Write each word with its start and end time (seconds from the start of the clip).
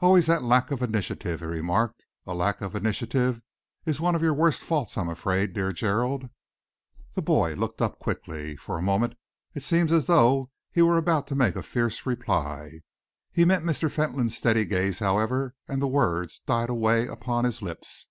"Always 0.00 0.26
that 0.26 0.42
lack 0.42 0.72
of 0.72 0.82
initiative," 0.82 1.38
he 1.38 1.46
remarked. 1.46 2.04
"A 2.26 2.34
lack 2.34 2.60
of 2.62 2.74
initiative 2.74 3.40
is 3.86 4.00
one 4.00 4.16
of 4.16 4.22
your 4.22 4.34
worst 4.34 4.60
faults, 4.60 4.98
I 4.98 5.02
am 5.02 5.08
afraid, 5.08 5.52
dear 5.52 5.72
Gerald." 5.72 6.30
The 7.14 7.22
boy 7.22 7.54
looked 7.54 7.80
up 7.80 8.00
quickly. 8.00 8.56
For 8.56 8.76
a 8.76 8.82
moment 8.82 9.14
it 9.54 9.62
seemed 9.62 9.92
as 9.92 10.06
though 10.06 10.50
he 10.72 10.82
were 10.82 10.98
about 10.98 11.28
to 11.28 11.36
make 11.36 11.54
a 11.54 11.62
fierce 11.62 12.04
reply. 12.06 12.80
He 13.30 13.44
met 13.44 13.62
Mr. 13.62 13.88
Fentolin's 13.88 14.36
steady 14.36 14.64
gaze, 14.64 14.98
however, 14.98 15.54
and 15.68 15.80
the 15.80 15.86
words 15.86 16.40
died 16.40 16.70
away 16.70 17.06
upon 17.06 17.44
his 17.44 17.62
lips. 17.62 18.08